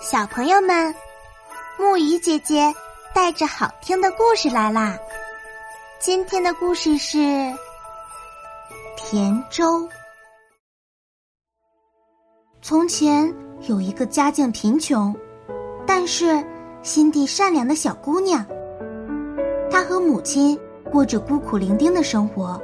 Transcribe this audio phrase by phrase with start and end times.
[0.00, 0.94] 小朋友们，
[1.76, 2.72] 木鱼姐姐
[3.12, 4.96] 带着好听的故事来啦！
[5.98, 7.18] 今天的故事是
[8.96, 9.88] 甜粥。
[12.62, 15.12] 从前有一个家境贫穷，
[15.84, 16.44] 但是
[16.80, 18.46] 心地善良的小姑娘，
[19.68, 20.56] 她和母亲
[20.92, 22.60] 过着孤苦伶仃的生活，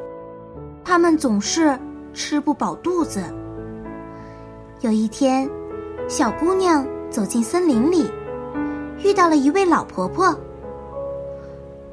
[0.84, 1.76] 他们总是
[2.12, 3.24] 吃不饱肚子。
[4.82, 5.50] 有一天，
[6.08, 6.86] 小姑娘。
[7.14, 8.10] 走进森林里，
[9.04, 10.36] 遇到了一位老婆婆。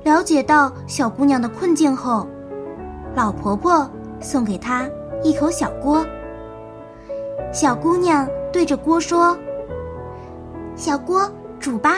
[0.01, 2.25] 了解到小姑娘的困境后，
[3.13, 3.87] 老婆婆
[4.19, 4.89] 送给她
[5.21, 6.03] 一口小锅。
[7.53, 9.37] 小姑娘对着锅说
[10.75, 11.97] ：“小锅煮吧，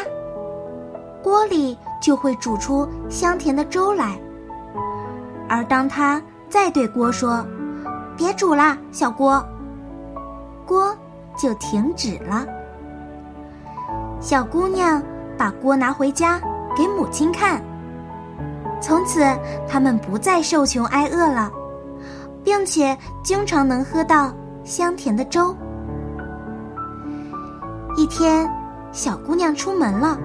[1.23, 4.19] 锅里就会煮出香甜的粥来。”
[5.47, 7.45] 而当她再对锅说
[8.17, 9.41] ：“别煮啦，小锅”，
[10.67, 10.93] 锅
[11.37, 12.45] 就停止了。
[14.23, 15.03] 小姑娘
[15.37, 16.39] 把锅拿回家
[16.77, 17.61] 给母亲看。
[18.81, 19.21] 从此，
[19.67, 21.51] 他们不再受穷挨饿了，
[22.41, 25.53] 并且经常能喝到香甜的粥。
[27.97, 28.49] 一天，
[28.93, 30.17] 小姑娘出门了，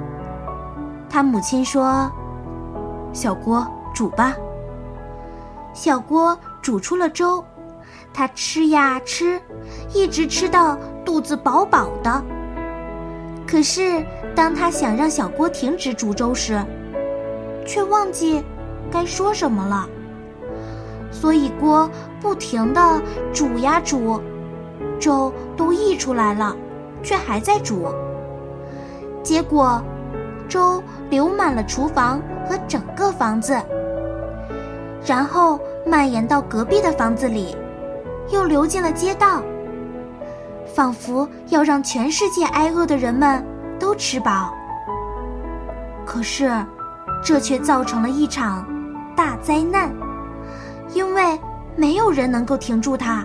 [1.10, 2.08] 她母亲说
[3.12, 4.32] ：“小锅煮吧。”
[5.74, 7.44] 小锅煮出了粥，
[8.14, 9.40] 她吃呀吃，
[9.92, 12.22] 一直吃到肚子饱饱的。
[13.50, 14.04] 可是，
[14.34, 16.62] 当他想让小锅停止煮粥时，
[17.66, 18.44] 却忘记
[18.90, 19.88] 该说什么了。
[21.10, 23.00] 所以锅不停的
[23.32, 24.20] 煮呀煮，
[25.00, 26.54] 粥都溢出来了，
[27.02, 27.86] 却还在煮。
[29.22, 29.82] 结果，
[30.46, 33.58] 粥流满了厨房和整个房子，
[35.06, 37.56] 然后蔓延到隔壁的房子里，
[38.30, 39.42] 又流进了街道。
[40.74, 43.44] 仿佛要让全世界挨饿的人们
[43.78, 44.54] 都吃饱，
[46.06, 46.50] 可是，
[47.24, 48.66] 这却造成了一场
[49.16, 49.90] 大灾难，
[50.94, 51.38] 因为
[51.74, 53.24] 没有人能够停住它。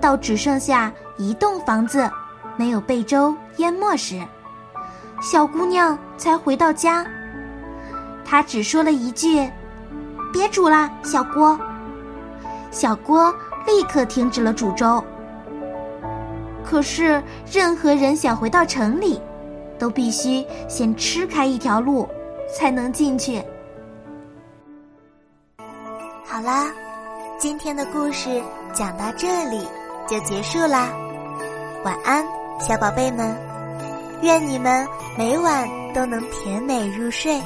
[0.00, 2.10] 到只剩下一栋房子
[2.56, 4.20] 没有被粥淹没时，
[5.20, 7.06] 小姑娘才回到家。
[8.24, 9.50] 她只说了一句
[10.32, 11.58] ：“别煮了，小锅。”
[12.72, 13.32] 小锅
[13.66, 15.04] 立刻停止了煮粥。
[16.64, 19.20] 可是，任何人想回到城里，
[19.78, 22.08] 都必须先吃开一条路，
[22.56, 23.42] 才能进去。
[26.24, 26.72] 好啦，
[27.38, 28.40] 今天的故事
[28.72, 29.66] 讲到这里
[30.08, 30.88] 就结束啦。
[31.84, 32.24] 晚安，
[32.58, 33.36] 小宝贝们，
[34.22, 34.86] 愿你们
[35.18, 37.40] 每晚都能甜美入睡。